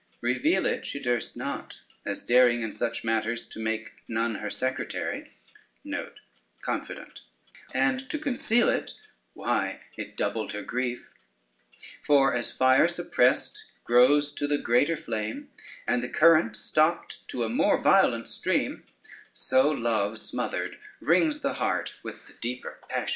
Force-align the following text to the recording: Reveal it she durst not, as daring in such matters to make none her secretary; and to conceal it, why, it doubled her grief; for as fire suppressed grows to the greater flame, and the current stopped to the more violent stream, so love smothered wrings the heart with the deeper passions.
Reveal 0.21 0.65
it 0.65 0.83
she 0.83 0.99
durst 0.99 1.37
not, 1.37 1.77
as 2.07 2.23
daring 2.23 2.63
in 2.63 2.71
such 2.73 3.03
matters 3.03 3.45
to 3.45 3.59
make 3.59 3.91
none 4.07 4.33
her 4.33 4.49
secretary; 4.49 5.31
and 7.75 8.09
to 8.09 8.17
conceal 8.17 8.67
it, 8.67 8.93
why, 9.35 9.81
it 9.95 10.17
doubled 10.17 10.53
her 10.53 10.63
grief; 10.63 11.11
for 12.03 12.33
as 12.33 12.51
fire 12.51 12.87
suppressed 12.87 13.65
grows 13.83 14.31
to 14.31 14.47
the 14.47 14.57
greater 14.57 14.97
flame, 14.97 15.51
and 15.85 16.01
the 16.01 16.09
current 16.09 16.55
stopped 16.55 17.19
to 17.27 17.43
the 17.43 17.47
more 17.49 17.79
violent 17.79 18.27
stream, 18.27 18.83
so 19.33 19.69
love 19.69 20.17
smothered 20.19 20.79
wrings 20.99 21.41
the 21.41 21.53
heart 21.53 21.93
with 22.01 22.25
the 22.25 22.33
deeper 22.41 22.79
passions. 22.89 23.09